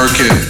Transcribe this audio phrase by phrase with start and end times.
[0.00, 0.49] market.